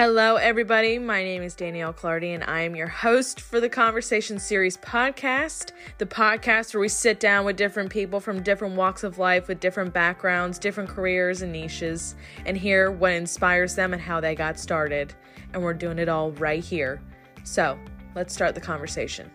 [0.00, 0.96] Hello, everybody.
[0.96, 5.72] My name is Danielle Clardy, and I am your host for the Conversation Series podcast,
[5.98, 9.58] the podcast where we sit down with different people from different walks of life with
[9.58, 12.14] different backgrounds, different careers, and niches,
[12.46, 15.14] and hear what inspires them and how they got started.
[15.52, 17.02] And we're doing it all right here.
[17.42, 17.76] So
[18.14, 19.28] let's start the conversation.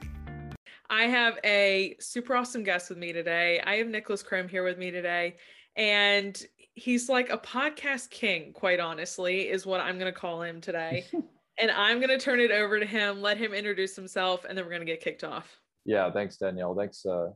[0.89, 3.59] I have a super awesome guest with me today.
[3.65, 5.35] I have Nickolas Crim here with me today.
[5.75, 6.41] And
[6.75, 11.05] he's like a podcast king, quite honestly, is what I'm going to call him today.
[11.59, 14.65] and I'm going to turn it over to him, let him introduce himself, and then
[14.65, 15.59] we're going to get kicked off.
[15.85, 16.75] Yeah, thanks, Danielle.
[16.75, 17.29] Thanks, uh,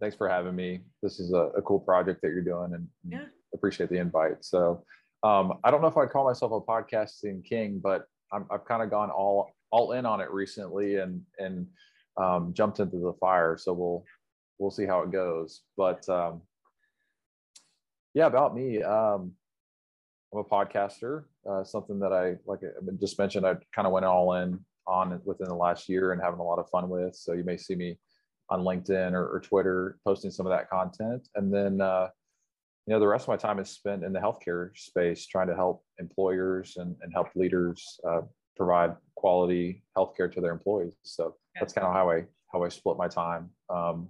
[0.00, 0.80] thanks for having me.
[1.02, 3.24] This is a, a cool project that you're doing, and yeah.
[3.54, 4.44] appreciate the invite.
[4.44, 4.84] So,
[5.22, 8.82] um, I don't know if I'd call myself a podcasting king, but i have kind
[8.82, 11.66] of gone all all in on it recently, and and
[12.16, 13.56] um, jumped into the fire.
[13.58, 14.04] So we'll
[14.58, 15.62] we'll see how it goes.
[15.76, 16.42] But um,
[18.14, 18.82] yeah, about me.
[18.82, 19.32] Um,
[20.32, 21.24] I'm a podcaster.
[21.48, 22.68] Uh, something that I like I
[23.00, 23.46] just mentioned.
[23.46, 26.58] I kind of went all in on within the last year and having a lot
[26.58, 27.14] of fun with.
[27.14, 27.98] So you may see me
[28.48, 32.08] on LinkedIn or, or Twitter posting some of that content, and then uh,
[32.86, 35.54] you know the rest of my time is spent in the healthcare space, trying to
[35.54, 38.22] help employers and, and help leaders uh,
[38.56, 40.94] provide quality healthcare to their employees.
[41.02, 43.50] So that's kind of how I how I split my time.
[43.70, 44.08] Um,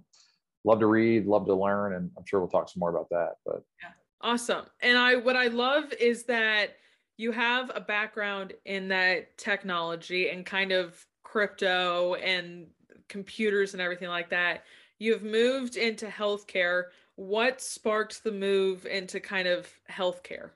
[0.63, 3.35] love to read, love to learn, and I'm sure we'll talk some more about that.
[3.45, 3.89] But yeah.
[4.21, 4.65] awesome.
[4.81, 6.75] And I what I love is that
[7.17, 12.67] you have a background in that technology and kind of crypto and
[13.09, 14.63] computers and everything like that.
[14.99, 16.85] You've moved into healthcare.
[17.15, 20.51] What sparked the move into kind of healthcare?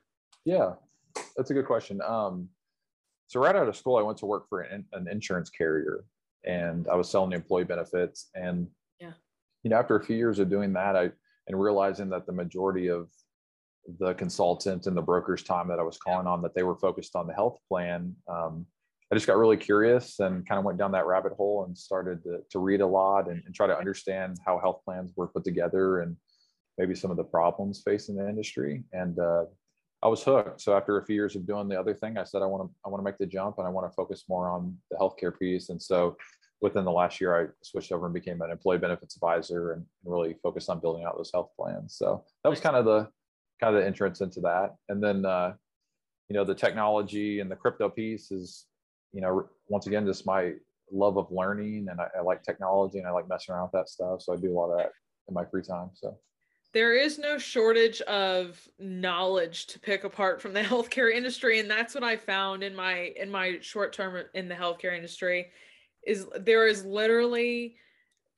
[0.46, 0.74] Yeah,
[1.36, 2.02] that's a good question.
[2.02, 2.50] Um,
[3.28, 6.06] so right out of school, I went to work for an, an insurance carrier,
[6.46, 8.30] and I was selling employee benefits.
[8.34, 8.68] And
[9.68, 11.12] you know, after a few years of doing that, I
[11.48, 13.10] and realizing that the majority of
[14.00, 17.18] the consultant and the broker's time that I was calling on that they were focused
[17.18, 18.16] on the health plan.
[18.30, 18.66] Um,
[19.12, 22.24] I just got really curious and kind of went down that rabbit hole and started
[22.24, 25.44] to, to read a lot and, and, try to understand how health plans were put
[25.44, 26.16] together and
[26.78, 28.86] maybe some of the problems facing the industry.
[28.94, 29.46] And uh,
[30.02, 30.62] I was hooked.
[30.62, 32.76] So after a few years of doing the other thing, I said I want to
[32.86, 35.38] I want to make the jump and I want to focus more on the healthcare
[35.38, 35.70] piece.
[35.70, 36.16] And so
[36.62, 40.36] within the last year, I switched over and became an employee benefits advisor and really
[40.42, 41.96] focused on building out those health plans.
[41.96, 43.10] So that was kind of the
[43.60, 44.76] kind of the entrance into that.
[44.90, 45.54] And then, uh,
[46.30, 48.66] you know, the technology and the crypto piece is,
[49.14, 50.54] you know, once again, just my
[50.92, 53.90] love of learning and I, I like technology and I like messing around with that
[53.90, 54.22] stuff.
[54.22, 54.92] So I do a lot of that
[55.28, 55.90] in my free time.
[55.94, 56.18] So
[56.74, 61.96] there is no shortage of knowledge to pick apart from the healthcare industry and that's
[61.96, 65.48] what i found in my in my short term in the healthcare industry
[66.06, 67.76] is there is literally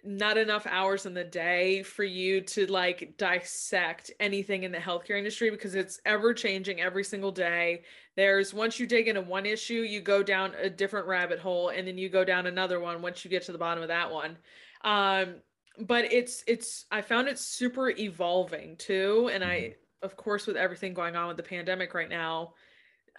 [0.03, 5.17] not enough hours in the day for you to like dissect anything in the healthcare
[5.17, 7.83] industry because it's ever changing every single day.
[8.15, 11.85] There's once you dig into one issue, you go down a different rabbit hole and
[11.87, 14.37] then you go down another one once you get to the bottom of that one.
[14.83, 15.35] Um,
[15.79, 20.05] but it's it's I found it super evolving too and I mm-hmm.
[20.05, 22.53] of course with everything going on with the pandemic right now,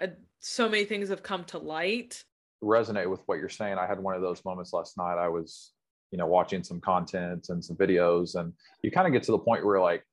[0.00, 0.08] uh,
[0.38, 2.24] so many things have come to light
[2.62, 3.78] resonate with what you're saying.
[3.78, 5.19] I had one of those moments last night.
[5.19, 5.72] I was,
[6.10, 9.38] you know, watching some content and some videos, and you kind of get to the
[9.38, 10.04] point where like,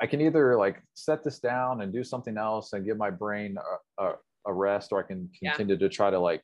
[0.00, 3.56] I can either like set this down and do something else and give my brain
[3.98, 4.14] a, a,
[4.46, 5.80] a rest, or I can continue yeah.
[5.80, 6.42] to try to like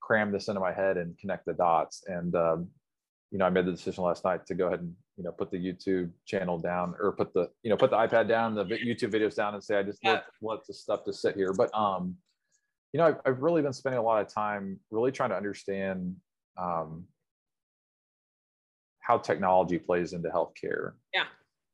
[0.00, 2.04] cram this into my head and connect the dots.
[2.06, 2.68] And um,
[3.30, 5.50] you know, I made the decision last night to go ahead and you know put
[5.50, 9.10] the YouTube channel down or put the you know put the iPad down, the YouTube
[9.12, 10.12] videos down, and say I just yeah.
[10.12, 11.52] let let the stuff to sit here.
[11.52, 12.16] But um,
[12.96, 16.16] you know, I've, I've, really been spending a lot of time really trying to understand
[16.56, 17.04] um,
[19.00, 20.92] how technology plays into healthcare.
[21.12, 21.24] Yeah.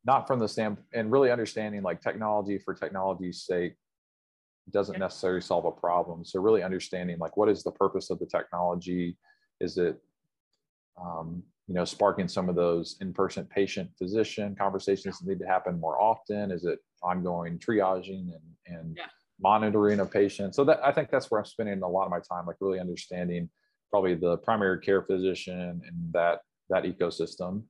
[0.05, 3.75] Not from the standpoint, and really understanding like technology for technology's sake
[4.73, 4.99] doesn't yeah.
[4.99, 6.25] necessarily solve a problem.
[6.25, 9.17] So really understanding like what is the purpose of the technology?
[9.61, 10.03] Is it,
[11.01, 16.03] um, you know, sparking some of those in-person patient-physician conversations that need to happen more
[16.03, 16.51] often?
[16.51, 19.07] Is it ongoing triaging and and yeah
[19.43, 20.55] monitoring a patient.
[20.55, 22.81] So that I think that's where I'm spending a lot of my time, like really
[22.81, 23.49] understanding
[23.91, 26.41] probably the primary care physician and that
[26.71, 27.65] that ecosystem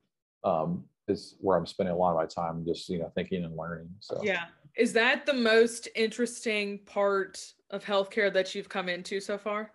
[0.44, 3.56] um, is where I'm spending a lot of my time, just you know thinking and
[3.56, 3.88] learning.
[4.00, 4.44] So yeah,
[4.76, 9.72] is that the most interesting part of healthcare that you've come into so far?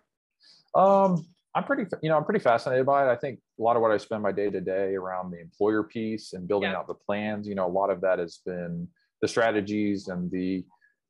[0.74, 3.10] Um, I'm pretty, you know, I'm pretty fascinated by it.
[3.10, 5.82] I think a lot of what I spend my day to day around the employer
[5.82, 6.76] piece and building yeah.
[6.76, 8.86] out the plans, you know, a lot of that has been
[9.20, 10.64] the strategies and the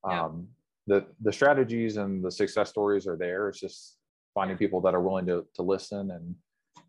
[0.05, 0.49] um,
[0.88, 3.49] the the strategies and the success stories are there.
[3.49, 3.99] It's just
[4.35, 6.35] finding people that are willing to to listen and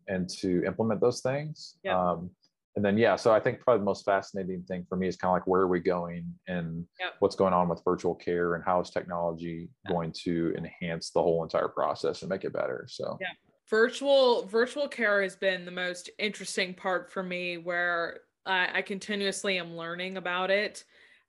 [0.07, 1.78] and to implement those things.
[1.84, 2.00] Yeah.
[2.00, 2.31] Um,
[2.75, 5.30] and then yeah, so I think probably the most fascinating thing for me is kind
[5.31, 7.13] of like where are we going and Yep.
[7.19, 9.92] what's going on with virtual care and how is technology Yeah.
[9.92, 12.86] going to enhance the whole entire process and make it better.
[12.90, 13.34] So Yeah.
[13.69, 19.57] virtual virtual care has been the most interesting part for me where I, I continuously
[19.60, 20.86] am learning about it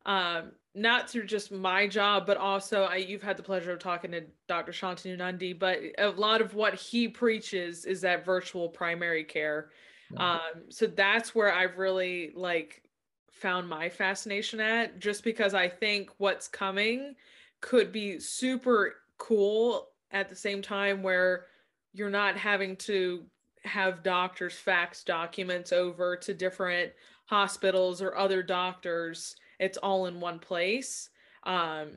[0.06, 4.12] um not through just my job but also I, you've had the pleasure of talking
[4.12, 9.24] to dr shantanu nundy but a lot of what he preaches is that virtual primary
[9.24, 9.70] care.
[10.16, 12.82] Um so that's where i've really like
[13.30, 17.14] found my fascination at just because i think what's coming
[17.60, 21.46] could be super cool at the same time where
[21.92, 23.24] you're not having to
[23.64, 26.92] have doctors fax documents over to different
[27.26, 31.10] hospitals or other doctors it's all in one place
[31.44, 31.90] um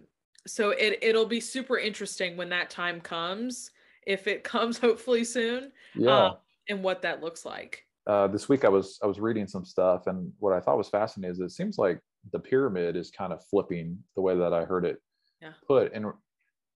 [0.46, 3.72] so it it'll be super interesting when that time comes
[4.06, 6.26] if it comes hopefully soon yeah.
[6.28, 6.38] um,
[6.70, 10.08] and what that looks like uh, this week I was I was reading some stuff,
[10.08, 12.00] and what I thought was fascinating is it seems like
[12.32, 15.02] the pyramid is kind of flipping the way that I heard it
[15.42, 15.54] Yeah.
[15.68, 15.94] put.
[15.94, 16.08] And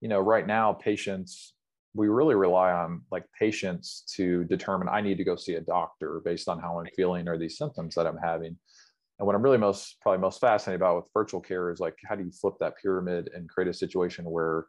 [0.02, 1.54] you know, right now, patients
[1.96, 6.22] we really rely on like patients to determine I need to go see a doctor
[6.26, 8.58] based on how I'm feeling or these symptoms that I'm having.
[9.18, 12.16] And what I'm really most probably most fascinated about with virtual care is like how
[12.16, 14.66] do you flip that pyramid and create a situation where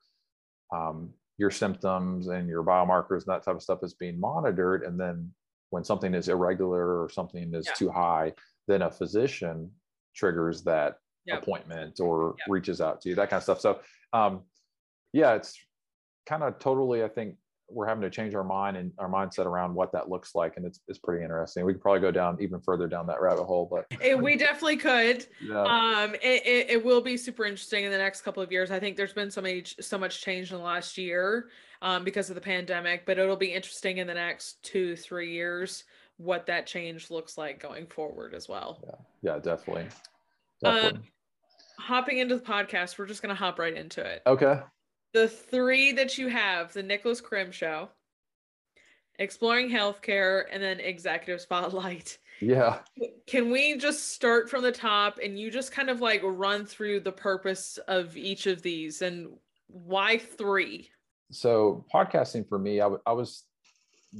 [0.74, 4.98] um, your symptoms and your biomarkers and that type of stuff is being monitored, and
[4.98, 5.32] then
[5.70, 7.72] when something is irregular or something is Yeah.
[7.74, 8.32] too high,
[8.68, 9.70] then a physician
[10.14, 11.42] triggers that Yep.
[11.42, 12.48] appointment or Yep.
[12.48, 13.60] reaches out to you, that kind of stuff.
[13.60, 13.80] So,
[14.12, 14.44] um,
[15.12, 15.58] yeah, it's
[16.24, 17.36] kind of totally, I think
[17.68, 20.56] we're having to change our mind and our mindset around what that looks like.
[20.56, 21.64] And it's, it's pretty interesting.
[21.64, 24.76] We could probably go down even further down that rabbit hole, but Eh, we definitely
[24.76, 28.52] could yeah, um it, it, it will be super interesting in the next couple of
[28.52, 31.48] years i think there's been so many so much change in the last year
[31.82, 35.84] um because of the pandemic but it'll be interesting in the next two three years
[36.18, 38.80] what that change looks like going forward as well
[39.22, 39.86] yeah, yeah definitely.
[40.64, 41.12] Uh, Definitely.
[41.78, 44.60] hopping into the podcast we're just going to hop right into it okay.
[45.16, 47.88] The three that you have the nickolas crim show
[49.18, 52.18] exploring healthcare and then executive spotlight.
[52.38, 52.80] Yeah.
[53.26, 57.00] Can we just start from the top and you just kind of like run through
[57.00, 59.28] the purpose of each of these and
[59.68, 60.90] why three?
[61.32, 63.44] so podcasting for me I, w- I was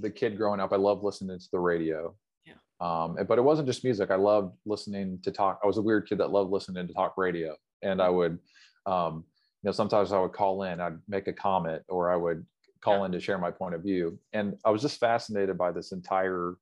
[0.00, 0.72] the kid growing up.
[0.72, 2.14] I loved listening to the radio.
[2.46, 2.54] Yeah.
[2.80, 4.10] um but it wasn't just music.
[4.10, 5.60] I loved listening to talk.
[5.62, 7.54] I was a weird kid that loved listening to talk radio.
[7.82, 8.38] And i would
[8.86, 9.24] um
[9.66, 12.44] know sometimes i would call in i'd make a comment or i would
[12.80, 13.06] call Yeah.
[13.06, 16.56] in to share my point of view and i was just fascinated by this entire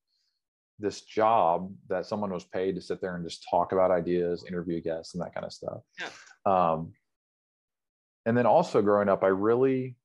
[0.81, 4.81] this job that someone was paid to sit there and just talk about ideas interview
[4.81, 6.09] guests and that kind of stuff Yeah.
[6.73, 6.93] um
[8.27, 9.97] and then also growing up i really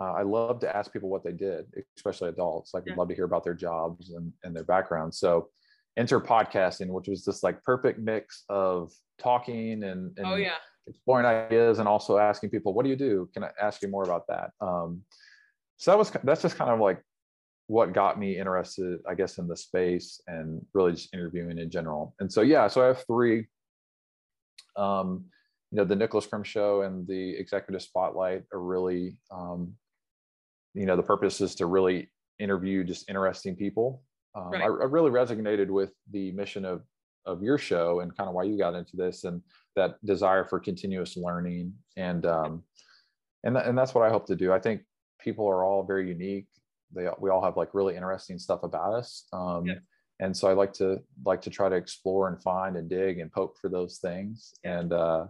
[0.00, 1.66] uh, I love to ask people what they did,
[1.96, 2.74] especially adults.
[2.74, 2.94] Like, Yeah.
[2.94, 5.14] I'd love to hear about their jobs and, and their background.
[5.14, 5.50] So,
[5.96, 10.56] enter podcasting, which was this like perfect mix of talking and, and Oh yeah.
[10.86, 13.28] Exploring ideas and also asking people, "What do you do?
[13.32, 15.02] Can I ask you more about that?" Um,
[15.78, 17.02] so that was that's just kind of like
[17.66, 22.14] what got me interested, I guess, in the space and really just interviewing in general.
[22.20, 23.46] And so, yeah, so I have three.
[24.76, 25.26] Um,
[25.70, 29.74] you know, the Nickolas Crim Show and the Executive Spotlight are really, um,
[30.74, 34.02] you know, the purpose is to really interview just interesting people.
[34.34, 34.62] Um, Right.
[34.62, 36.82] I, I really resonated with the mission of
[37.26, 39.40] of your show and kind of why you got into this and
[39.76, 42.62] that desire for continuous learning and um,
[43.44, 44.52] and th- and that's what I hope to do.
[44.52, 44.82] I think
[45.20, 46.46] people are all very unique.
[46.94, 49.26] They we all have like really interesting stuff about us.
[49.32, 49.74] Um, Yeah.
[50.20, 53.32] And so I like to like to try to explore and find and dig and
[53.32, 54.54] poke for those things.
[54.62, 55.26] And uh,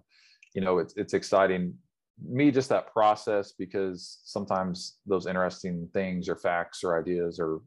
[0.54, 1.74] you know, it's it's exciting
[2.22, 7.60] me just that process because sometimes those interesting things or facts or ideas are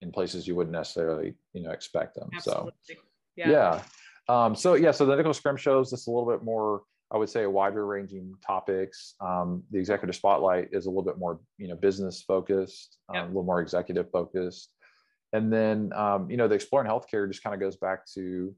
[0.00, 2.30] in places you wouldn't necessarily you know expect them.
[2.40, 2.70] So
[3.36, 3.50] yeah.
[3.50, 3.82] Yeah.
[4.28, 7.16] Um, so yeah, so the Nickolas Crim shows is just a little bit more, I
[7.16, 9.14] would say, a wider ranging topics.
[9.20, 13.26] Um, the executive spotlight is a little bit more, you know, business focused, um, a
[13.26, 14.72] little more executive focused.
[15.32, 18.54] And then, um, you know, the exploring healthcare just kind of goes back to,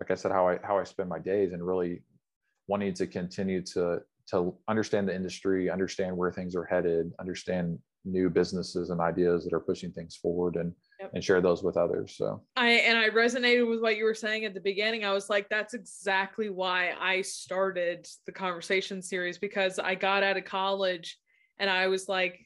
[0.00, 2.02] like I said, how I how I spend my days and really
[2.68, 8.30] wanting to continue to to understand the industry, understand where things are headed, understand new
[8.30, 11.10] businesses and ideas that are pushing things forward, and Yep.
[11.12, 12.16] and share those with others.
[12.16, 15.04] So I and I resonated with what you were saying at the beginning.
[15.04, 20.38] I was like, that's exactly why I started the conversation series because I got out
[20.38, 21.18] of college
[21.58, 22.40] and I was like,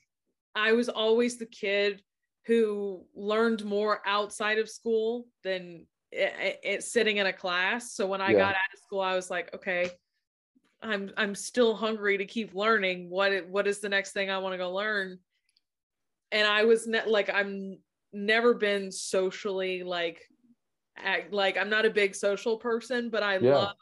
[0.55, 2.03] I was always the kid
[2.47, 7.93] who learned more outside of school than it, it, sitting in a class.
[7.93, 8.39] So when I Yeah.
[8.39, 9.91] got out of school, I was like, okay,
[10.83, 13.11] I'm I'm still hungry to keep learning.
[13.11, 15.19] What what is the next thing I want to go learn?
[16.33, 17.79] And I was ne- like, I'm
[18.13, 20.21] never been socially like
[20.97, 23.55] act, like I'm not a big social person, but I yeah.
[23.55, 23.77] love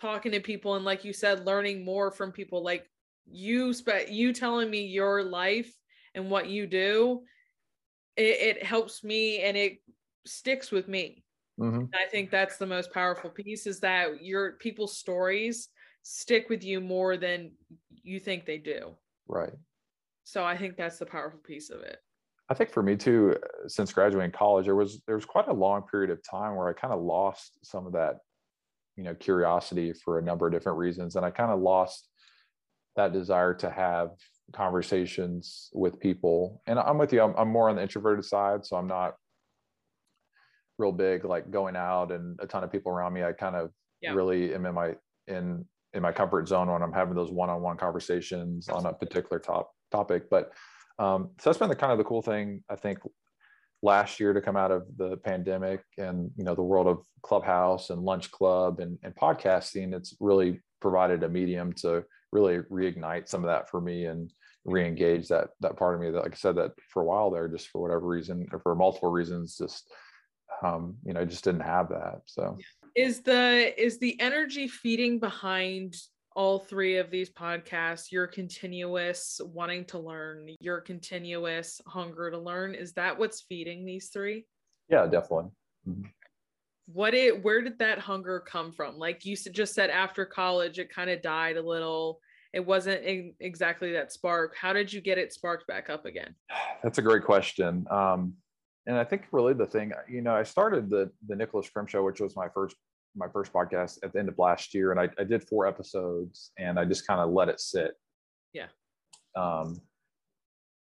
[0.00, 2.88] talking to people and like you said learning more from people like
[3.30, 5.70] you spe- you telling me your life
[6.14, 7.22] and what you do
[8.16, 9.78] it, it helps me and it
[10.26, 11.22] sticks with me
[11.58, 11.84] mm-hmm.
[11.94, 15.68] i think that's the most powerful piece is that your people's stories
[16.02, 17.52] stick with you more than
[18.02, 18.94] you think they do
[19.28, 19.52] right
[20.30, 21.98] so i think that's the powerful piece of it
[22.50, 25.52] I think for me too, uh, since graduating college, there was there was quite a
[25.52, 28.16] long period of time where I kind of lost some of that,
[28.96, 32.08] you know, curiosity for a number of different reasons, and I kind of lost
[32.96, 34.10] that desire to have
[34.52, 36.60] conversations with people.
[36.66, 37.22] And I'm with you.
[37.22, 39.14] I'm, I'm more on the introverted side, so I'm not
[40.76, 43.22] real big like going out and a ton of people around me.
[43.22, 43.70] I kind of
[44.00, 44.12] yeah.
[44.12, 44.96] really am in my
[45.28, 48.88] in in my comfort zone when I'm having those one-on-one conversations Absolutely.
[48.88, 50.52] on a particular top topic, but
[50.98, 52.98] um, so that's been the kind of the cool thing I think
[53.82, 57.90] last year to come out of the pandemic and you know the world of clubhouse
[57.90, 63.42] and lunch club and, and podcasting it's really provided a medium to really reignite some
[63.42, 64.32] of that for me and
[64.66, 67.48] re-engage that that part of me that like i said that for a while there
[67.48, 69.90] just for whatever reason or for multiple reasons just
[70.62, 72.58] um you know just didn't have that so.
[72.96, 75.94] Is the is the energy feeding behind
[76.40, 82.74] all three of these podcasts, your continuous wanting to learn, your continuous hunger to learn,
[82.74, 84.46] is that what's feeding these three?
[84.88, 85.50] Yeah, definitely.
[85.86, 86.06] Mm-hmm.
[86.86, 88.96] What it where did that hunger come from?
[88.96, 92.20] Like you just said after college it kind of died a little.
[92.54, 93.02] It wasn't
[93.38, 94.56] exactly that spark.
[94.56, 96.34] How did you get it sparked back up again?
[96.82, 97.86] That's a great question.
[97.90, 98.32] Um,
[98.86, 102.02] and I think really the thing, you know, I started the the Nickolas Crim show,
[102.02, 102.76] which was my first
[103.16, 106.52] my first podcast at the end of last year, and I, I did four episodes,
[106.58, 107.92] and I just kind of let it sit.
[108.52, 108.66] Yeah.
[109.36, 109.80] Um,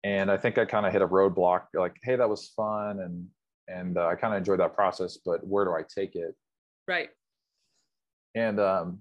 [0.04, 1.64] and I think I kind of hit a roadblock.
[1.74, 3.26] Like, hey, that was fun, and
[3.68, 6.34] and uh, I kind of enjoyed that process, but where do I take it?
[6.86, 7.10] Right.
[8.34, 9.00] And um,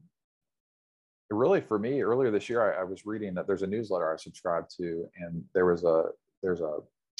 [1.30, 4.18] really, for me, earlier this year, I, I was reading that there's a newsletter I
[4.18, 6.06] subscribed to, and there was a
[6.44, 6.80] there's a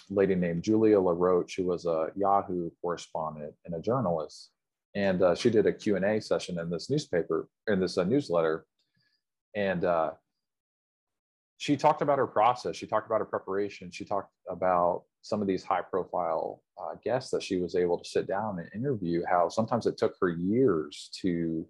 [0.10, 4.52] lady named Julia LaRoche who was a Yahoo correspondent and a journalist
[4.98, 8.66] and uh, she did a q&a session in this newspaper in this uh, newsletter.
[9.56, 10.12] And uh,
[11.58, 12.76] she talked about her process.
[12.76, 13.92] She talked about her preparation.
[13.92, 18.10] She talked about some of these high profile uh, guests that she was able to
[18.10, 21.68] sit down and interview how sometimes it took her years to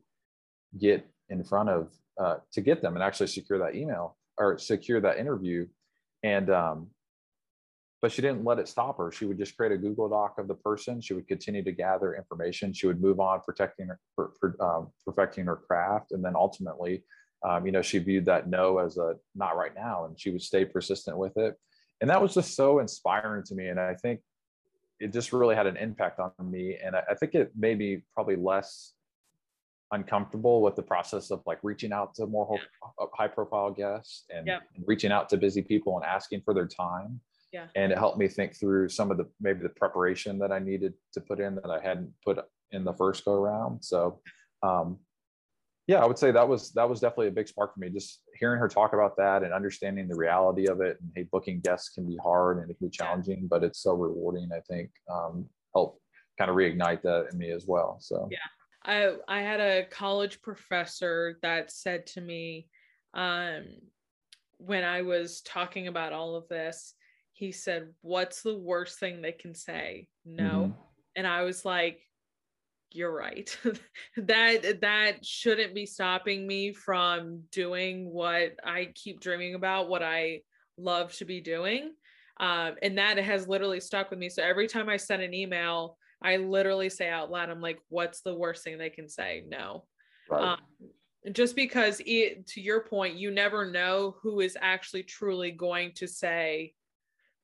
[0.80, 5.02] get in front of uh, to get them and actually secure that email or secure
[5.02, 5.68] that interview.
[6.24, 6.88] And um,
[8.02, 9.12] but she didn't let it stop her.
[9.12, 11.02] She would just create a Google Doc of the person.
[11.02, 12.74] She would continue to gather information.
[12.74, 17.04] She would move on, protecting her, per, per, um, perfecting her craft, and then ultimately,
[17.44, 20.42] um, you know, she viewed that no as a not right now, and she would
[20.42, 21.56] stay persistent with it.
[22.02, 23.68] And that was just so inspiring to me.
[23.68, 24.22] And I think
[25.00, 26.78] it just really had an impact on me.
[26.84, 28.94] And I, I think it made me probably less
[29.92, 33.06] uncomfortable with the process of like reaching out to more yeah.
[33.14, 34.60] high profile guests and, yeah.
[34.76, 37.20] and reaching out to busy people and asking for their time
[37.52, 37.68] yeah.
[37.76, 40.94] And it helped me think through some of the maybe the preparation that I needed
[41.14, 42.40] to put in that I hadn't put
[42.72, 43.84] in the first go around.
[43.84, 44.22] So
[44.64, 45.00] um,
[45.88, 47.90] yeah, I would say that was that was definitely a big spark for me.
[47.90, 50.98] Just hearing her talk about that and understanding the reality of it.
[51.00, 53.94] And hey, booking guests can be hard and it can be challenging, but it's so
[53.94, 54.50] rewarding.
[54.54, 56.02] I think um, help
[56.38, 57.98] kind of reignite that in me as well.
[58.02, 58.38] So yeah,
[58.84, 62.68] I I had a college professor that said to me
[63.14, 63.64] um,
[64.58, 66.96] when I was talking about all of this,
[67.38, 70.08] he said, What's the worst thing they can say?
[70.26, 70.44] No.
[70.44, 70.72] Mm-hmm.
[71.16, 72.02] And I was like,
[72.92, 73.56] You're right.
[74.18, 80.42] that that shouldn't be stopping me from doing what I keep dreaming about, what I
[80.78, 81.94] love to be doing.
[82.40, 84.30] Um, and that has literally stuck with me.
[84.30, 88.22] So every time I send an email, I literally say out loud, I'm like, what's
[88.22, 89.44] the worst thing they can say?
[89.48, 89.86] No.
[90.30, 90.54] Right.
[90.54, 90.60] Um,
[91.32, 96.08] just because it, to your point, you never know who is actually truly going to
[96.08, 96.74] say,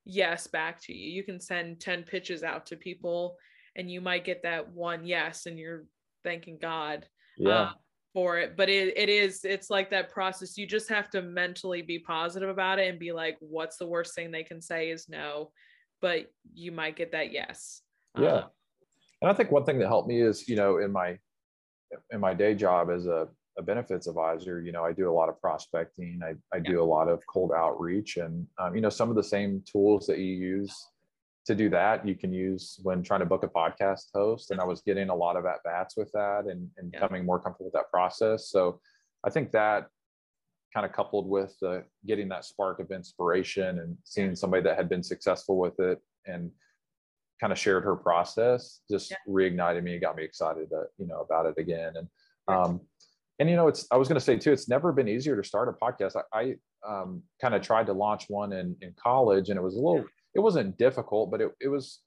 [0.05, 1.11] yes back to you.
[1.11, 3.37] You can send 10 pitches out to people
[3.75, 5.85] and you might get that one yes and you're
[6.23, 7.07] thanking God
[7.37, 7.51] yeah.
[7.51, 7.71] uh,
[8.13, 8.55] for it.
[8.55, 10.57] But it, it is, it's like that process.
[10.57, 14.15] You just have to mentally be positive about it and be like, what's the worst
[14.15, 15.51] thing they can say is no,
[16.01, 17.81] but you might get that yes.
[18.17, 18.27] Yeah.
[18.27, 18.47] Uh,
[19.21, 21.17] and I think one thing that helped me is, you know, in my,
[22.11, 25.29] in my day job as a a benefits advisor, you know, I do a lot
[25.29, 26.21] of prospecting.
[26.23, 26.71] I, I yeah.
[26.71, 30.07] do a lot of cold outreach and, um, you know, some of the same tools
[30.07, 30.75] that you use
[31.45, 34.51] to do that, you can use when trying to book a podcast host.
[34.51, 36.99] And I was getting a lot of at bats with that and, and yeah.
[36.99, 38.49] becoming more comfortable with that process.
[38.49, 38.79] So
[39.25, 39.87] I think that
[40.73, 44.89] kind of coupled with uh, getting that spark of inspiration and seeing somebody that had
[44.89, 46.49] been successful with it and
[47.39, 49.17] kind of shared her process just yeah.
[49.27, 51.93] reignited me and got me excited to, you know, about it again.
[51.97, 52.07] And,
[52.47, 52.81] um,
[53.39, 55.43] and you know, it's, I was going to say too, it's never been easier to
[55.47, 56.15] start a podcast.
[56.33, 56.55] I, I
[56.87, 60.05] um, kind of tried to launch one in, in college and it was a little,
[60.35, 61.99] it wasn't difficult, but it, it was,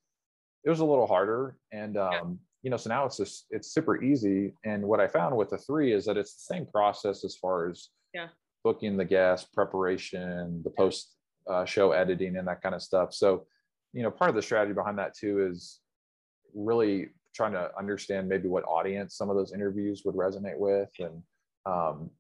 [0.64, 1.56] it was a little harder.
[1.73, 4.54] And, um, you know, so now it's just, it's super easy.
[4.64, 7.68] And what I found with the three is that it's the same process as far
[7.68, 8.28] as yeah.
[8.64, 11.14] booking the guest preparation, the post
[11.49, 13.14] uh, show editing and that kind of stuff.
[13.14, 13.47] So,
[13.92, 15.80] you know, part of the strategy behind that too is
[16.54, 21.22] really trying to understand maybe what audience some of those interviews would resonate with and
[21.66, 22.10] um,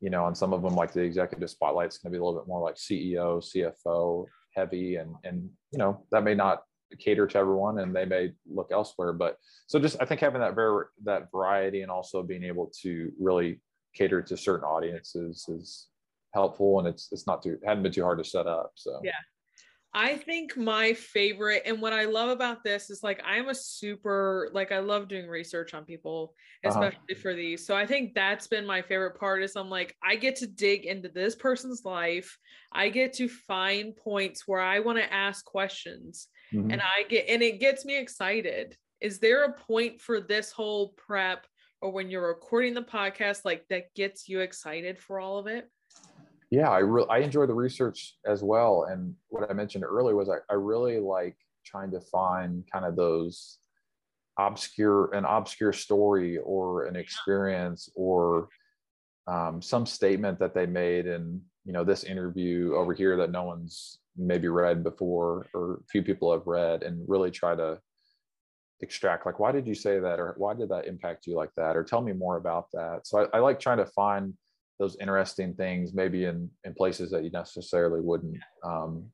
[0.00, 2.24] you know on some of them like the executive spotlight is going to be a
[2.24, 4.24] little bit more like ceo cfo
[4.54, 6.62] heavy and and you know that may not
[6.98, 9.36] cater to everyone and they may look elsewhere but
[9.68, 13.60] so just i think having that very that variety and also being able to really
[13.94, 15.86] cater to certain audiences is
[16.34, 19.00] helpful and it's it's not too hadn't been too hard to set up so.
[19.04, 19.12] Yeah
[19.92, 24.48] I think my favorite and what I love about this is like I'm a super
[24.52, 26.70] like I love doing research on people, uh-huh.
[26.70, 27.22] especially uh-huh.
[27.22, 27.66] for these.
[27.66, 30.86] So I think that's been my favorite part is I'm like I get to dig
[30.86, 32.38] into this person's life.
[32.72, 36.70] I get to find points where I want to ask questions mm-hmm.
[36.70, 38.76] and I get and it gets me excited.
[39.00, 41.46] Is there a point for this whole prep
[41.82, 45.68] or when you're recording the podcast like that gets you excited for all of it?
[46.50, 48.88] Yeah, I really I enjoy the research as well.
[48.90, 52.96] And what I mentioned earlier was I, I really like trying to find kind of
[52.96, 53.58] those
[54.38, 58.48] obscure an obscure story or an experience or
[59.26, 63.44] um, some statement that they made in you know this interview over here that no
[63.44, 67.78] one's maybe read before or few people have read and really try to
[68.80, 70.18] extract like why did you say that?
[70.18, 71.76] or why did that impact you like that?
[71.76, 73.00] or tell me more about that.
[73.04, 74.34] So I, I like trying to find
[74.80, 79.04] those interesting things maybe in in places that you necessarily wouldn't um,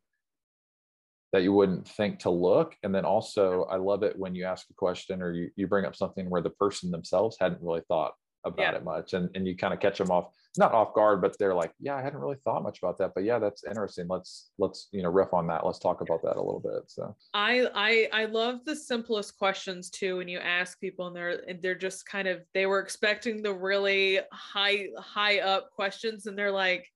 [1.33, 2.75] that you wouldn't think to look.
[2.83, 5.85] And then also i love it when you ask a question or you, you bring
[5.85, 8.13] up something where the person themselves hadn't really thought
[8.45, 8.77] about yeah.
[8.77, 11.55] it much and, and you kind of catch them off not off guard but they're
[11.55, 14.07] like yeah i hadn't really thought much about that but yeah that's interesting.
[14.09, 15.65] Let's let's you know riff on that.
[15.65, 17.17] Let's talk about that a little bit so.
[17.35, 21.63] I i i love the simplest questions too when you ask people and they're and
[21.63, 26.53] they're just kind of they were expecting the really high high up questions and they're
[26.53, 26.87] like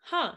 [0.00, 0.32] huh.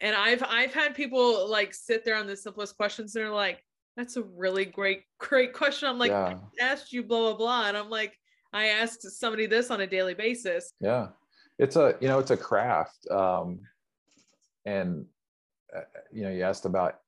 [0.00, 3.62] And i've i've had people like sit there on the simplest questions and they're like
[3.96, 5.88] that's a really great great question.
[5.88, 6.38] I'm like yeah.
[6.60, 8.18] i asked you blah blah blah and i'm like
[8.54, 10.74] I asked somebody this on a daily basis.
[10.78, 11.08] Yeah,
[11.62, 13.60] it's a you know it's a craft, um,
[14.64, 15.06] and
[15.74, 16.98] uh, you know you asked about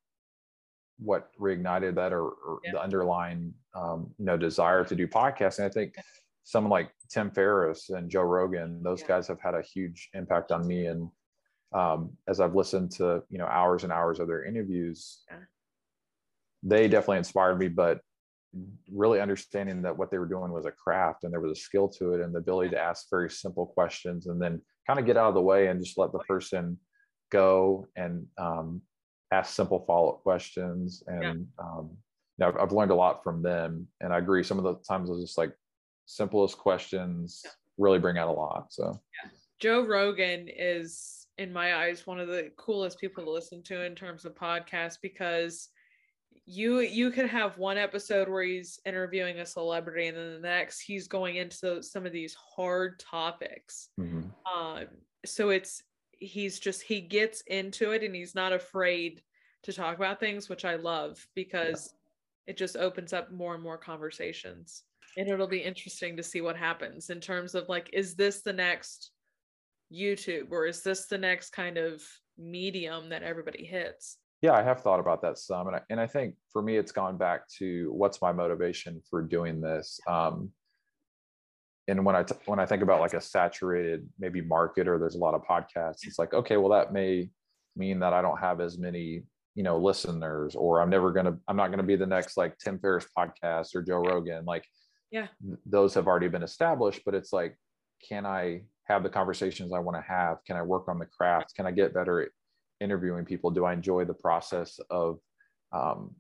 [0.99, 2.71] what reignited that or, or yeah.
[2.73, 5.65] the underlying um, you know desire to do podcasting.
[5.65, 5.97] I think
[6.45, 9.09] someone like Tim Ferriss and Joe Rogan, those yeah.
[9.09, 10.87] guys have had a huge impact on me.
[10.87, 11.11] And
[11.73, 15.39] um, as I've listened to you know hours and hours of their interviews, yeah.
[16.63, 17.67] they definitely inspired me.
[17.67, 18.03] But
[18.93, 21.89] really understanding that what they were doing was a craft and there was a skill
[21.89, 25.17] to it and the ability to ask very simple questions and then kind of get
[25.17, 26.79] out of the way and just let the person
[27.31, 28.81] go and um,
[29.33, 31.65] ask simple follow-up questions and yeah.
[31.65, 31.91] um,
[32.39, 35.09] you know, I've learned a lot from them and I agree some of the times
[35.09, 35.53] it was just like
[36.07, 37.51] simplest questions yeah.
[37.79, 39.31] really bring out a lot so yeah.
[39.61, 43.95] Joe Rogan is in my eyes one of the coolest people to listen to in
[43.95, 45.71] terms of podcasts because
[46.47, 50.81] you you could have one episode where he's interviewing a celebrity and then the next
[50.81, 54.23] he's going into some of these hard topics mm-hmm.
[54.55, 54.85] um
[55.25, 55.83] so it's
[56.19, 59.23] he's just he gets into it and he's not afraid
[59.63, 61.95] to talk about things which i love because
[62.47, 62.53] yeah.
[62.53, 64.83] it just opens up more and more conversations
[65.17, 68.53] and it'll be interesting to see what happens in terms of like is this the
[68.53, 69.13] next
[69.93, 72.03] youtube or is this the next kind of
[72.37, 76.07] medium that everybody hits yeah, I have thought about that some, and I, and I
[76.07, 79.99] think for me, it's gone back to what's my motivation for doing this.
[80.07, 80.51] Um,
[81.89, 85.15] and when I t- when I think about like a saturated maybe market or there's
[85.15, 87.31] a lot of podcasts, it's like okay, well that may
[87.75, 89.23] mean that I don't have as many
[89.55, 92.79] you know listeners, or I'm never gonna I'm not gonna be the next like Tim
[92.79, 94.45] Ferriss podcast or Joe Rogan.
[94.45, 94.67] Like,
[95.11, 95.29] yeah,
[95.65, 97.57] those have already been established, but it's like,
[98.07, 100.45] can I have the conversations I want to have?
[100.47, 101.55] Can I work on the craft?
[101.57, 102.29] Can I get better
[102.85, 105.19] interviewing people do i enjoy the process of
[105.73, 106.15] um,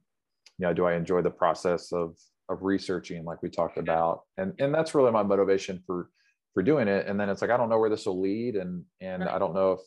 [0.58, 2.16] you know do i enjoy the process of
[2.48, 4.22] of researching like we talked about?
[4.36, 6.10] And and that's really my motivation for
[6.52, 7.06] for doing it.
[7.06, 9.34] And then it's like i don't know where this will lead and and right.
[9.34, 9.80] i don't know if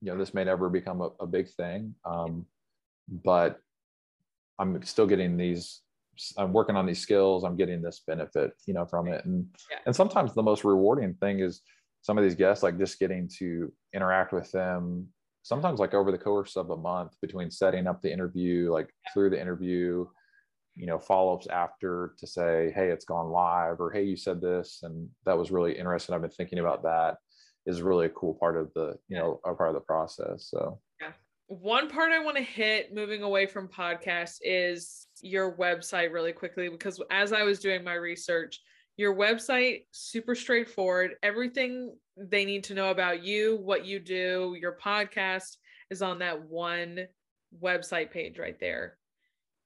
[0.00, 2.44] you know this may never become a, a big thing um,
[3.08, 3.58] but
[4.58, 5.80] i'm still getting these
[6.36, 9.24] i'm working on these skills i'm getting this benefit you know from it.
[9.24, 9.78] And yeah.
[9.86, 11.62] and sometimes the most rewarding thing is
[12.02, 15.06] some of these guests like just getting to interact with them
[15.42, 19.30] sometimes like over the course of a month between setting up the interview, like through
[19.30, 20.06] the interview,
[20.74, 24.80] you know, follow-ups after to say, hey, it's gone live, or hey, you said this,
[24.82, 26.14] and that was really interesting.
[26.14, 27.16] I've been thinking about that
[27.66, 30.48] is really a cool part of the, you know, a part of the process.
[30.50, 31.12] So yeah.
[31.48, 36.68] One part I want to hit moving away from podcasts is your website really quickly
[36.70, 38.60] because as I was doing my research,
[38.96, 41.12] your website super straightforward.
[41.22, 45.56] Everything they need to know about you what you do your podcast
[45.90, 47.06] is on that one
[47.62, 48.96] website page right there.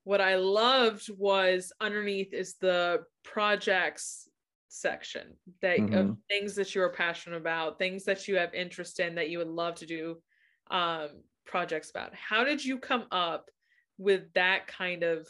[0.04, 4.28] What i loved was underneath is the projects
[4.68, 5.94] section that mm-hmm.
[5.94, 9.38] of things that you are passionate about things that you have interest in that you
[9.38, 10.16] would love to do
[10.70, 11.08] um,
[11.46, 12.14] projects about.
[12.14, 13.50] How did you come up
[13.98, 15.26] with that kind of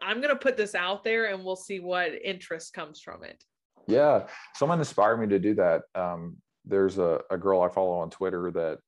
[0.00, 3.42] I'm going to put this out there and we'll see what interest comes from it.
[3.86, 4.26] Yeah.
[4.54, 5.82] Someone inspired me to do that.
[5.94, 8.78] Um, there's a, a girl I follow on Twitter that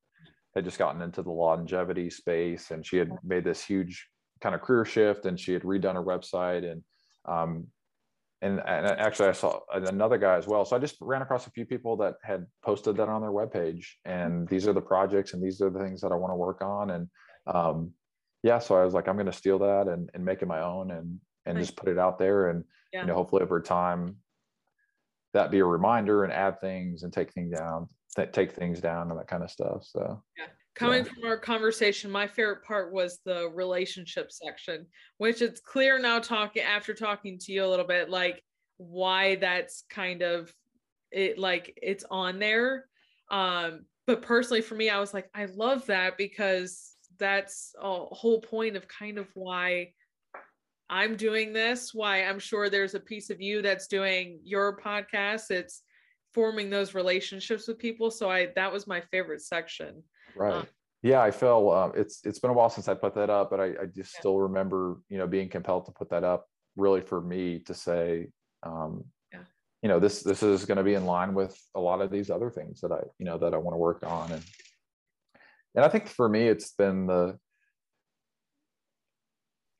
[0.54, 4.08] had just gotten into the longevity space and she had made this huge
[4.40, 6.82] kind of career shift and she had redone her website and
[7.26, 7.66] um,
[8.42, 10.66] and, and actually I saw another guy as well.
[10.66, 13.86] So I just ran across a few people that had posted that on their webpage
[14.04, 16.60] and these are the projects and these are the things that I want to work
[16.60, 16.90] on.
[16.90, 17.08] And
[17.46, 17.92] um,
[18.44, 20.60] yeah, so I was like, I'm going to steal that and, and make it my
[20.60, 21.68] own and, and nice.
[21.68, 22.50] just put it out there.
[22.50, 23.00] And, yeah.
[23.00, 24.16] you know, hopefully over time
[25.32, 29.10] that be a reminder and add things and take things down, th- take things down
[29.10, 29.86] and that kind of stuff.
[29.86, 30.44] So, yeah.
[30.74, 31.12] Coming yeah.
[31.12, 34.84] from our conversation, my favorite part was the relationship section,
[35.16, 38.42] which it's clear now talking after talking to you a little bit, like
[38.76, 40.52] why that's kind of
[41.10, 42.84] it, like it's on there.
[43.30, 48.40] Um, but personally for me, I was like, I love that because that's a whole
[48.40, 49.92] point of kind of why
[50.90, 55.50] I'm doing this, why I'm sure there's a piece of you that's doing your podcast.
[55.50, 55.82] It's
[56.32, 58.10] forming those relationships with people.
[58.10, 60.02] So I that was my favorite section.
[60.36, 60.54] Right.
[60.54, 60.66] Um,
[61.02, 63.60] yeah, I feel um, it's it's been a while since I put that up, but
[63.60, 64.20] I, I just yeah.
[64.20, 66.46] still remember, you know, being compelled to put that up
[66.76, 68.28] really for me to say,
[68.62, 69.40] um, yeah.
[69.82, 72.30] you know, this this is going to be in line with a lot of these
[72.30, 74.42] other things that I, you know, that I want to work on and
[75.74, 77.38] and I think for me, it's been the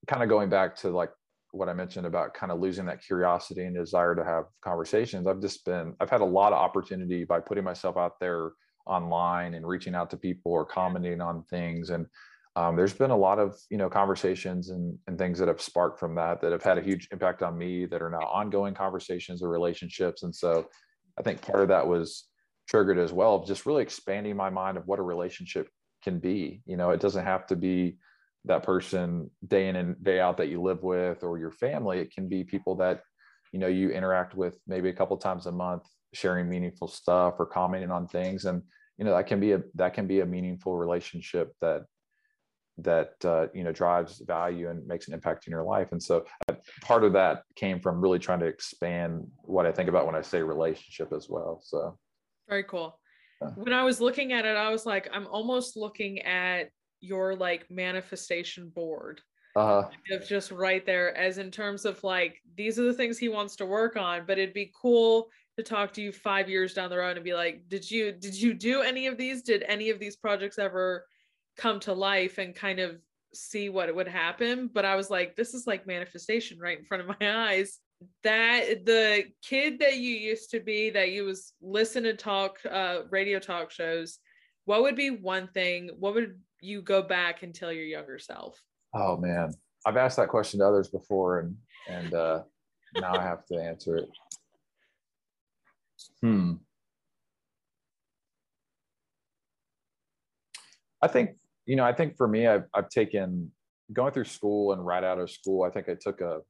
[0.07, 1.11] kind of going back to like
[1.53, 5.27] what I mentioned about kind of losing that curiosity and desire to have conversations.
[5.27, 8.53] I've just been, I've had a lot of opportunity by putting myself out there
[8.87, 11.91] online and reaching out to people or commenting on things.
[11.91, 12.07] And
[12.57, 15.99] um, there's been a lot of, you know, conversations and, and things that have sparked
[15.99, 19.43] from that that have had a huge impact on me that are now ongoing conversations
[19.43, 20.25] or relationships.
[20.25, 20.69] And so
[21.19, 22.29] I think part of that was
[22.69, 25.69] triggered as well, of just really expanding my mind of what a relationship
[26.05, 27.97] can be you know it doesn't have to be
[28.45, 31.99] that person day in and day out that you live with or your family.
[31.99, 33.01] It can be people that
[33.53, 37.47] you know you interact with maybe a couple times a month sharing meaningful stuff or
[37.47, 38.45] commenting on things.
[38.45, 38.63] And
[38.99, 41.83] you know that can be a that can be a meaningful relationship that
[42.79, 45.93] that uh, you know drives value and makes an impact in your life.
[45.93, 49.89] And so uh, part of that came from really trying to expand what i think
[49.89, 51.99] about when i say relationship as well so.
[52.49, 52.99] Very cool
[53.55, 56.71] when I was looking at it, I was like, I'm almost looking at
[57.01, 59.21] your like manifestation board.
[59.57, 59.89] Uh-huh.
[60.11, 63.55] Of just right there, as in terms of like, these are the things he wants
[63.57, 66.99] to work on, but it'd be cool to talk to you five years down the
[66.99, 69.43] road and be like, did you did you do any of these?
[69.43, 71.07] Did any of these projects ever
[71.57, 72.99] come to life and kind of
[73.33, 74.69] see what would happen?
[74.73, 77.79] But I was like, this is like manifestation right in front of my eyes
[78.23, 83.01] that the kid that you used to be that you was listen to talk uh
[83.11, 84.19] radio talk shows
[84.65, 88.61] what would be one thing what would you go back and tell your younger self?
[88.95, 89.53] Oh man.
[89.87, 91.57] I've asked that question to others before and
[91.89, 92.43] and uh
[92.97, 94.09] now i have to answer it.
[96.23, 96.55] Hmm.
[101.03, 101.37] I think
[101.67, 103.51] you know i think for me i've, I've taken
[103.93, 106.41] going through school and right out of school i think i took a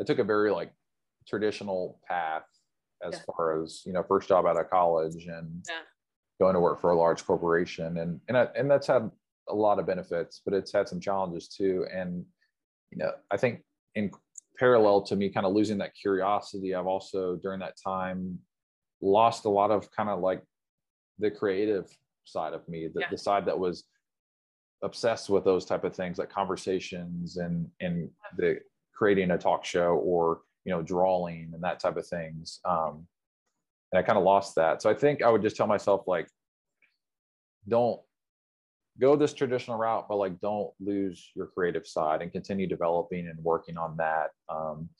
[0.00, 0.72] I took a very like
[1.26, 2.44] traditional path
[3.02, 3.20] as yeah.
[3.26, 5.80] far as you know first job out of college and yeah.
[6.40, 9.10] going to work for a large corporation and and I, and that's had
[9.48, 12.24] a lot of benefits but it's had some challenges too and
[12.90, 13.62] you know I think
[13.94, 14.10] in
[14.58, 18.38] parallel to me kind of losing that curiosity I've also during that time
[19.00, 20.42] lost a lot of kind of like
[21.18, 21.86] the creative
[22.24, 23.06] side of me the, yeah.
[23.10, 23.84] the side that was
[24.82, 28.60] obsessed with those type of things like conversations and and the
[29.00, 33.06] creating a talk show or you know drawing and that type of things um,
[33.92, 34.82] and i kind of lost that.
[34.82, 36.28] So i think i would just tell myself like
[37.66, 37.98] don't
[39.00, 43.38] go this traditional route but like don't lose your creative side and continue developing and
[43.42, 44.90] working on that um,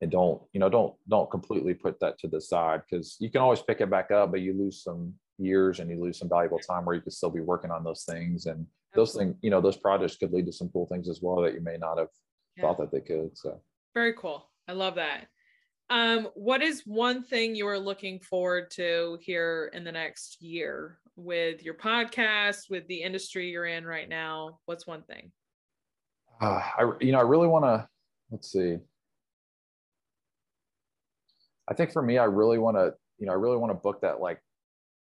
[0.00, 3.42] and don't you know don't don't completely put that to the side because you can
[3.42, 6.58] always pick it back up but you lose some years and you lose some valuable
[6.58, 8.46] time where you could still be working on those things.
[8.46, 11.40] And those things you know those projects could lead to some cool things as well
[11.42, 12.08] that you may not have
[12.56, 12.62] yeah.
[12.62, 13.60] thought that they could so.
[13.94, 14.48] Very cool.
[14.68, 15.26] I love that.
[15.90, 20.98] Um what is one thing you are looking forward to here in the next year
[21.16, 24.58] with your podcast with the industry you're in right now?
[24.66, 25.32] What's one thing?
[26.40, 27.86] Uh, i you know i really want to
[28.30, 28.78] let's see.
[31.68, 34.00] I think for me i really want to you know i really want to book
[34.00, 34.40] that like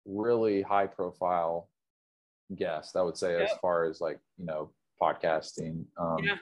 [0.05, 1.69] really high profile
[2.55, 3.49] guest i would say yep.
[3.51, 5.85] as far as like you know podcasting.
[5.99, 6.37] Um yeah.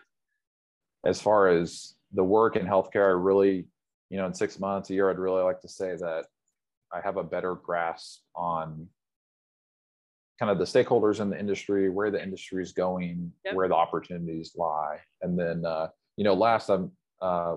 [1.05, 3.67] As far as the work in healthcare i really
[4.11, 6.27] you know in six months a year i'd really like to say that
[6.93, 8.87] i have a better grasp on
[10.39, 13.55] kind of the stakeholders in the industry where the industry is going yep.
[13.55, 17.57] where the opportunities lie and then uh you know last i'm uh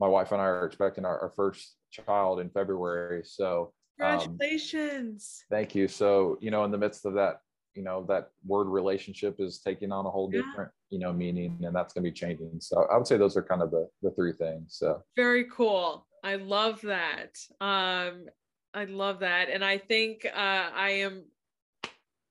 [0.00, 5.44] my wife and i are expecting our, our first child in february so um, Congratulations.
[5.44, 5.88] Um, thank you.
[5.88, 7.40] So, you know, in the midst of that,
[7.74, 10.96] you know, that word relationship is taking on a whole different, yeah.
[10.96, 12.60] you know, meaning, and that's going to be changing.
[12.60, 14.76] So I would say those are kind of the, the three things.
[14.76, 16.06] So very cool.
[16.24, 17.36] I love that.
[17.60, 18.26] Um,
[18.74, 19.48] I love that.
[19.48, 21.24] And I think uh, I am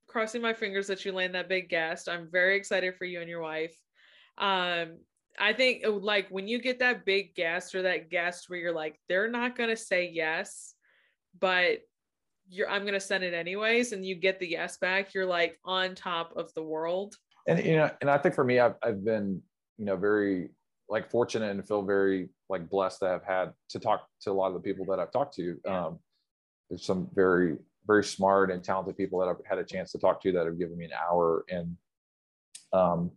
[0.08, 2.10] crossing my fingers that you land that big guest.
[2.10, 3.76] I'm very excited for you and your wife.
[4.38, 4.98] Um,
[5.40, 9.00] I think like when you get that big guest or that guest where you're like,
[9.08, 10.76] they're not going to say yes
[11.40, 11.80] but
[12.52, 15.96] you're I'm gonna send it anyways, and you get the yes back, you're like on
[15.96, 17.16] top of the world.
[17.48, 19.42] And you know, and I think for me, I've I've been
[19.78, 20.50] you know very
[20.90, 24.48] like fortunate and feel very like blessed to have had to talk to a lot
[24.48, 25.58] of the people that I've talked to.
[25.66, 26.00] Um,
[26.70, 30.22] there's some very very smart and talented people that I've had a chance to talk
[30.22, 31.76] to that have given me an hour and
[32.74, 33.12] um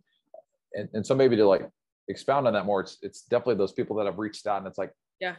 [0.73, 1.69] and, and so maybe to like
[2.07, 4.77] expound on that more it's it's definitely those people that have reached out and it's
[4.77, 5.35] like yeah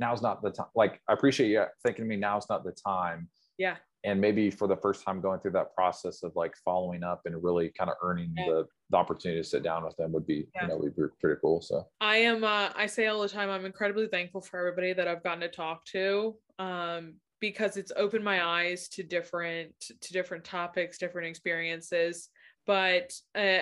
[0.00, 0.66] now's not the time.
[0.74, 3.28] Like, I appreciate you thinking to me, now's not the time.
[3.58, 3.76] Yeah.
[4.02, 7.40] And maybe for the first time going through that process of like following up and
[7.44, 8.46] really kind of earning yeah.
[8.46, 10.62] the, the opportunity to sit down with them would be, yeah.
[10.62, 11.60] you know, would be pretty cool.
[11.60, 15.06] So I am, uh, I say all the time, I'm incredibly thankful for everybody that
[15.06, 16.34] I've gotten to talk to.
[16.58, 22.28] Um, because it's opened my eyes to different to different topics different experiences
[22.66, 23.60] but uh,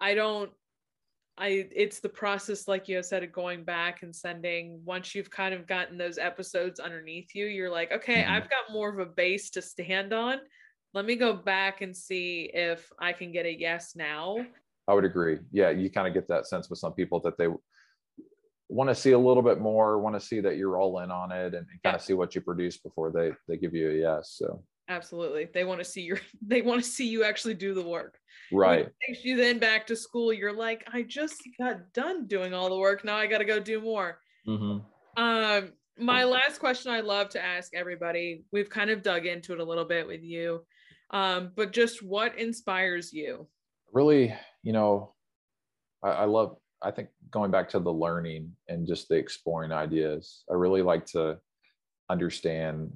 [0.00, 0.50] i don't
[1.36, 4.80] I it's the process, like you said, of going back and sending.
[4.84, 8.32] Once you've kind of gotten those episodes underneath you, you're like, okay, mm-hmm.
[8.32, 10.38] I've got more of a base to stand on.
[10.92, 14.36] Let me go back and see if I can get a yes now.
[14.86, 15.38] I would agree.
[15.50, 17.48] Yeah, you kind of get that sense with some people that they
[18.68, 21.32] want to see a little bit more, want to see that you're all in on
[21.32, 21.94] it, and, and kind yeah.
[21.94, 24.34] of see what you produce before they they give you a yes.
[24.36, 27.82] So absolutely, they want to see your they want to see you actually do the
[27.82, 28.18] work
[28.52, 32.68] right takes you then back to school you're like i just got done doing all
[32.68, 34.78] the work now i got to go do more mm-hmm.
[35.22, 39.60] um my last question i love to ask everybody we've kind of dug into it
[39.60, 40.60] a little bit with you
[41.10, 43.46] um but just what inspires you
[43.92, 45.14] really you know
[46.02, 50.44] I, I love i think going back to the learning and just the exploring ideas
[50.50, 51.36] i really like to
[52.10, 52.94] understand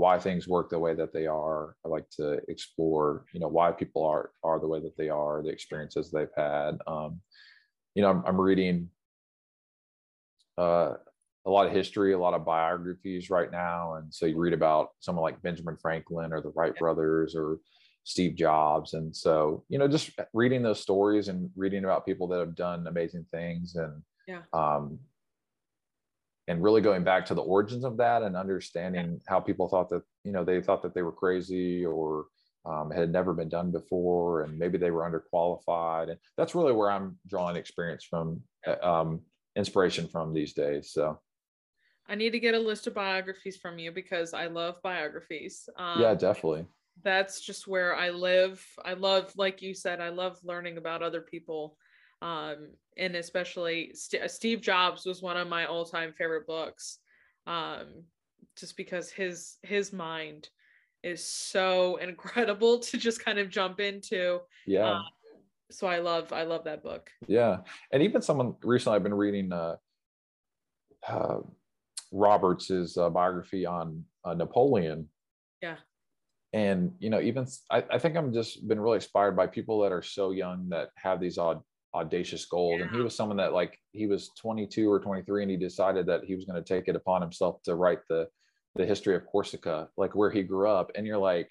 [0.00, 1.76] why things work the way that they are.
[1.84, 5.42] I like to explore, you know, why people are are the way that they are,
[5.42, 6.78] the experiences they've had.
[6.86, 7.20] Um,
[7.94, 8.88] you know, I'm, I'm reading
[10.56, 10.94] uh,
[11.46, 14.88] a lot of history, a lot of biographies right now, and so you read about
[15.00, 17.58] someone like Benjamin Franklin or the Wright brothers or
[18.04, 22.38] Steve Jobs, and so you know, just reading those stories and reading about people that
[22.38, 24.42] have done amazing things and yeah.
[24.52, 24.98] um,
[26.48, 30.02] and really going back to the origins of that and understanding how people thought that
[30.24, 32.26] you know they thought that they were crazy or
[32.66, 36.10] um, had never been done before and maybe they were underqualified.
[36.10, 39.20] And that's really where i'm drawing experience from uh, um,
[39.56, 40.90] inspiration from these days.
[40.92, 41.18] So
[42.08, 45.68] i need to get a list of biographies from you because i love biographies.
[45.78, 46.66] Um, yeah definitely
[47.02, 51.20] that's just where i live i love like you said i love learning about other
[51.20, 51.76] people
[52.22, 56.98] um, and especially St- Steve Jobs was one of my all-time favorite books,
[57.46, 58.04] um,
[58.56, 60.48] just because his his mind
[61.02, 64.40] is so incredible to just kind of jump into.
[64.66, 64.92] Yeah.
[64.92, 65.02] Um,
[65.70, 67.10] so I love I love that book.
[67.26, 67.58] Yeah,
[67.92, 69.76] and even someone recently I've been reading uh,
[71.08, 71.38] uh,
[72.12, 75.08] Roberts's uh, biography on uh, Napoleon.
[75.62, 75.76] Yeah.
[76.52, 79.92] And you know, even I, I think I'm just been really inspired by people that
[79.92, 81.60] are so young that have these odd
[81.94, 82.86] audacious goals yeah.
[82.86, 86.22] and he was someone that like he was 22 or 23 and he decided that
[86.24, 88.28] he was going to take it upon himself to write the
[88.76, 91.50] the history of corsica like where he grew up and you're like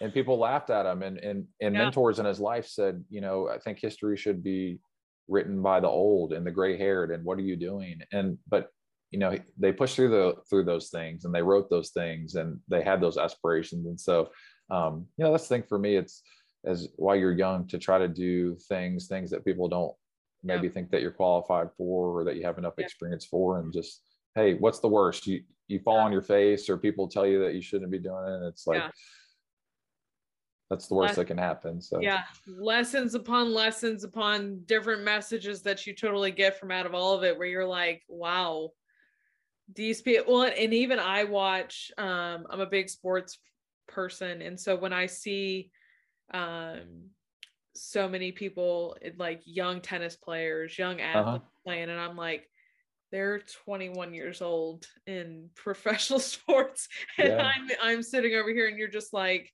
[0.00, 1.82] and people laughed at him and and, and yeah.
[1.82, 4.78] mentors in his life said you know i think history should be
[5.26, 8.68] written by the old and the gray haired and what are you doing and but
[9.14, 12.58] you know they pushed through the through those things and they wrote those things and
[12.66, 13.86] they had those aspirations.
[13.86, 14.30] And so
[14.70, 15.94] um you know that's the thing for me.
[15.94, 16.20] It's
[16.66, 19.94] as while you're young to try to do things things that people don't
[20.42, 20.72] maybe yeah.
[20.72, 22.86] think that you're qualified for or that you have enough yeah.
[22.86, 24.02] experience for and just
[24.34, 25.28] hey what's the worst?
[25.28, 26.06] You you fall yeah.
[26.06, 28.48] on your face or people tell you that you shouldn't be doing it.
[28.48, 28.82] It's like
[30.70, 31.80] that's the worst that can happen.
[31.80, 32.22] So yeah.
[32.48, 37.22] Lessons upon lessons upon different messages that you totally get from out of all of
[37.22, 38.70] it where you're like wow
[39.72, 43.38] these people well and even i watch um i'm a big sports
[43.88, 45.70] person and so when i see
[46.32, 47.08] um
[47.74, 51.18] so many people like young tennis players young uh-huh.
[51.18, 51.62] athletes uh-huh.
[51.64, 52.48] playing and i'm like
[53.10, 57.50] they're 21 years old in professional sports and yeah.
[57.54, 59.50] i'm i'm sitting over here and you're just like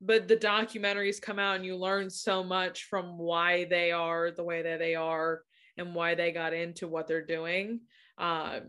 [0.00, 4.44] but the documentaries come out and you learn so much from why they are the
[4.44, 5.42] way that they are
[5.76, 7.80] and why they got into what they're doing
[8.18, 8.62] um,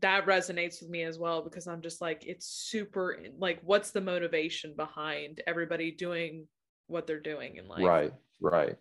[0.00, 4.00] that resonates with me as well because i'm just like it's super like what's the
[4.00, 6.46] motivation behind everybody doing
[6.88, 7.82] what they're doing in life?
[7.82, 8.76] Right right.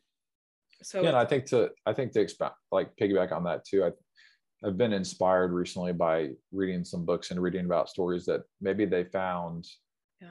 [0.84, 3.86] So yeah and i think to i think to expand like piggyback on that too
[3.86, 8.86] i i've been inspired recently by reading some books and reading about stories that maybe
[8.86, 9.68] they found
[10.22, 10.28] yeah.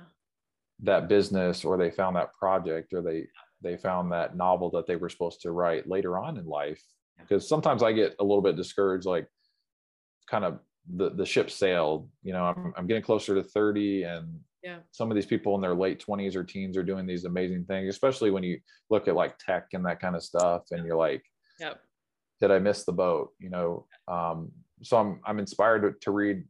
[0.82, 3.26] that business or they found that project or they
[3.62, 6.82] they found that novel that they were supposed to write later on in life.
[7.18, 9.26] Because sometimes i get a little bit discouraged like
[10.28, 10.58] kind of
[10.96, 15.10] the the ship sailed you know i'm, I'm getting closer to 30 and yeah some
[15.10, 18.30] of these people in their late 20s or teens are doing these amazing things especially
[18.30, 18.60] when you
[18.90, 21.24] look at like tech and that kind of stuff and you're like
[21.58, 21.80] yep.
[22.40, 26.44] did i miss the boat you know um, so i'm i'm inspired to, to read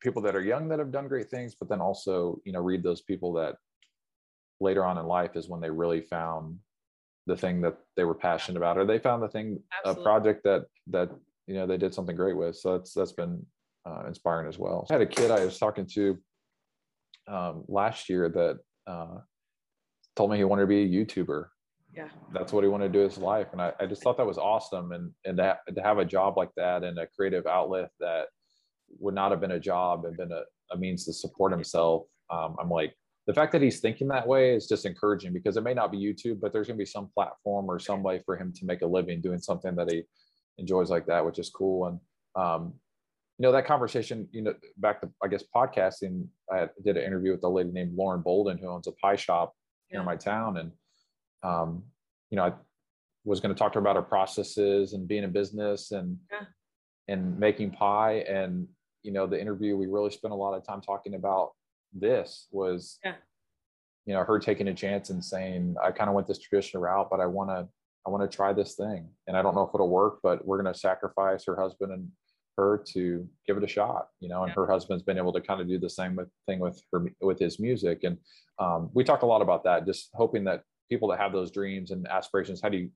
[0.00, 2.82] people that are young that have done great things, but then also, you know, read
[2.82, 3.56] those people that
[4.60, 6.58] later on in life is when they really found
[7.26, 10.02] the thing that they were passionate about, or they found the thing, Absolutely.
[10.02, 11.10] a project that, that,
[11.48, 12.56] you know, they did something great with.
[12.56, 13.44] So that's, that's been
[13.86, 14.86] uh, inspiring as well.
[14.90, 16.18] I had a kid I was talking to
[17.26, 19.18] um, last year that uh,
[20.14, 21.46] told me he wanted to be a YouTuber.
[21.96, 22.08] Yeah.
[22.34, 23.48] That's what he wanted to do his life.
[23.52, 24.92] And I, I just thought that was awesome.
[24.92, 28.26] And, and to, ha- to have a job like that and a creative outlet that
[29.00, 32.04] would not have been a job and been a, a means to support himself.
[32.30, 32.94] Um, I'm like,
[33.26, 35.98] the fact that he's thinking that way is just encouraging because it may not be
[35.98, 38.82] YouTube, but there's going to be some platform or some way for him to make
[38.82, 40.02] a living doing something that he
[40.58, 41.86] enjoys like that, which is cool.
[41.86, 42.00] And,
[42.36, 42.74] um,
[43.38, 47.32] you know, that conversation, you know, back to, I guess, podcasting, I did an interview
[47.32, 49.54] with a lady named Lauren Bolden, who owns a pie shop
[49.90, 49.98] yeah.
[49.98, 50.56] near my town.
[50.56, 50.72] And,
[51.42, 51.84] um,
[52.30, 52.52] you know, I
[53.24, 56.46] was going to talk to her about her processes and being in business and, yeah.
[57.06, 58.24] and making pie.
[58.28, 58.66] And
[59.02, 61.52] you know the interview we really spent a lot of time talking about
[61.92, 63.14] this was yeah.
[64.06, 67.08] you know her taking a chance and saying i kind of went this traditional route
[67.10, 67.66] but i want to
[68.06, 70.60] i want to try this thing and i don't know if it'll work but we're
[70.60, 72.08] going to sacrifice her husband and
[72.56, 74.54] her to give it a shot you know and yeah.
[74.54, 77.38] her husband's been able to kind of do the same with, thing with her with
[77.38, 78.18] his music and
[78.58, 81.92] um, we talk a lot about that just hoping that people that have those dreams
[81.92, 82.90] and aspirations how do you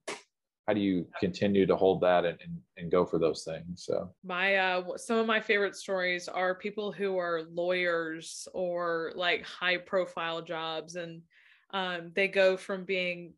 [0.67, 4.09] how do you continue to hold that and, and, and go for those things so
[4.25, 9.77] my uh some of my favorite stories are people who are lawyers or like high
[9.77, 11.21] profile jobs and
[11.73, 13.33] um, they go from being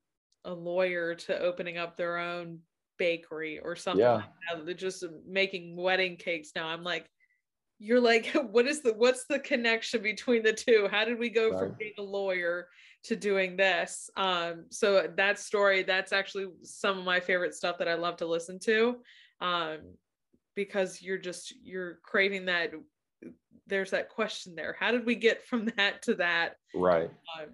[0.46, 2.60] a lawyer to opening up their own
[2.98, 4.14] bakery or something yeah.
[4.14, 4.78] like that.
[4.78, 7.10] Just making wedding cakes now i'm like
[7.78, 11.50] you're like what is the what's the connection between the two how did we go
[11.50, 11.60] right.
[11.60, 12.70] from being a lawyer
[13.06, 14.10] to doing this.
[14.18, 18.26] Um, so that story, that's actually some of my favorite stuff that I love to
[18.26, 18.98] listen to.
[19.42, 19.78] Um,
[20.56, 22.72] because you're just you're craving that
[23.68, 24.76] there's that question there.
[24.80, 27.50] How did we get from that to that right um,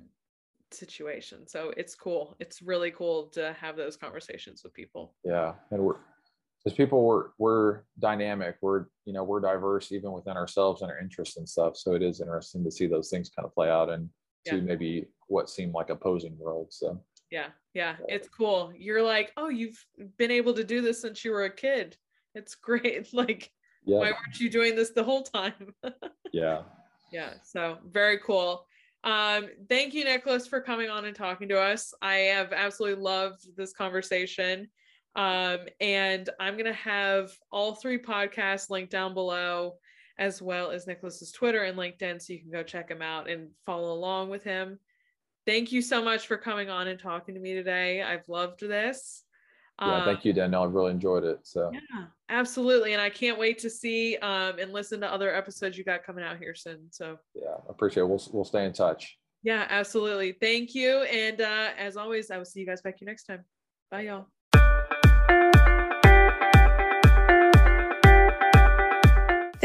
[0.73, 1.47] situation?
[1.47, 2.35] So it's cool.
[2.39, 5.13] It's really cool to have those conversations with people.
[5.23, 5.53] Yeah.
[5.71, 5.97] And we're
[6.63, 10.99] because people were we're dynamic we're you know we're diverse even within ourselves and our
[10.99, 13.89] interests and stuff so it is interesting to see those things kind of play out
[13.89, 14.07] and
[14.45, 14.53] yeah.
[14.53, 16.77] to maybe what seemed like opposing worlds.
[16.77, 18.71] So yeah, yeah, it's cool.
[18.77, 19.83] You're like, oh, you've
[20.17, 21.95] been able to do this since you were a kid.
[22.35, 23.13] It's great.
[23.13, 23.49] Like,
[23.85, 23.99] yeah.
[23.99, 25.73] why weren't you doing this the whole time?
[26.33, 26.63] yeah.
[27.11, 27.33] Yeah.
[27.43, 28.65] So very cool.
[29.03, 31.93] Um, thank you, Nickolas, for coming on and talking to us.
[32.01, 34.69] I have absolutely loved this conversation.
[35.15, 39.75] Um, and I'm gonna have all three podcasts linked down below
[40.17, 43.49] as well as Nickolas's Twitter and LinkedIn, so you can go check him out and
[43.65, 44.79] follow along with him.
[45.47, 48.03] Thank you so much for coming on and talking to me today.
[48.03, 49.23] I've loved this.
[49.81, 50.63] Yeah, thank you, Danielle.
[50.63, 51.39] I've really enjoyed it.
[51.43, 55.77] So yeah, absolutely, and I can't wait to see um, and listen to other episodes
[55.77, 56.87] you got coming out here soon.
[56.91, 58.07] So yeah, I appreciate it.
[58.07, 59.17] We'll we'll stay in touch.
[59.43, 60.33] Yeah, absolutely.
[60.33, 63.43] Thank you, and uh, as always, I will see you guys back here next time.
[63.89, 64.27] Bye, y'all.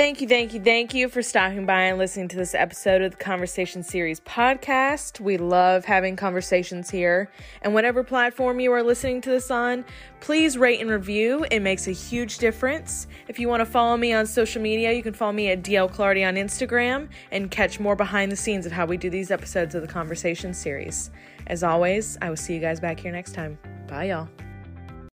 [0.06, 3.10] Thank you, thank you, thank you for stopping by and listening to this episode of
[3.10, 5.18] the Conversation Series podcast.
[5.18, 7.28] We love having conversations here.
[7.62, 9.84] And whatever platform you are listening to this on,
[10.20, 11.44] please rate and review.
[11.50, 13.08] It makes a huge difference.
[13.26, 15.92] If you want to follow me on social media, you can follow me at DL
[15.92, 19.74] Clardy on Instagram and catch more behind the scenes of how we do these episodes
[19.74, 21.10] of the Conversation Series.
[21.48, 23.58] As always, I will see you guys back here next time.
[23.88, 24.28] Bye, y'all.